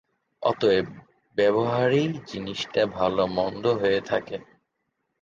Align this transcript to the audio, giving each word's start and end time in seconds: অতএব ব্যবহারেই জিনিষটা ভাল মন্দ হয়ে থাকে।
অতএব 0.43 0.87
ব্যবহারেই 1.37 2.07
জিনিষটা 2.27 2.81
ভাল 2.87 3.15
মন্দ 3.29 3.63
হয়ে 3.81 4.01
থাকে। 4.01 4.37